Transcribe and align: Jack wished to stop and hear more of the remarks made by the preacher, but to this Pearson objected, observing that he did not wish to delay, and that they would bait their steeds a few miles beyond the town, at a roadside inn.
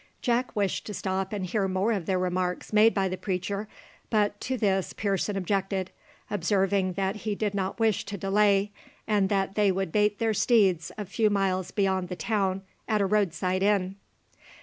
Jack 0.23 0.55
wished 0.55 0.87
to 0.87 0.95
stop 0.95 1.31
and 1.31 1.45
hear 1.45 1.67
more 1.67 1.91
of 1.91 2.07
the 2.07 2.17
remarks 2.17 2.73
made 2.73 2.91
by 2.91 3.07
the 3.07 3.19
preacher, 3.19 3.67
but 4.09 4.39
to 4.41 4.57
this 4.57 4.93
Pearson 4.93 5.37
objected, 5.37 5.91
observing 6.31 6.93
that 6.93 7.17
he 7.17 7.35
did 7.35 7.53
not 7.53 7.79
wish 7.79 8.03
to 8.05 8.17
delay, 8.17 8.71
and 9.05 9.29
that 9.29 9.53
they 9.53 9.71
would 9.71 9.91
bait 9.91 10.17
their 10.17 10.33
steeds 10.33 10.91
a 10.97 11.05
few 11.05 11.29
miles 11.29 11.69
beyond 11.69 12.09
the 12.09 12.15
town, 12.15 12.63
at 12.87 12.99
a 12.99 13.05
roadside 13.05 13.61
inn. 13.61 13.95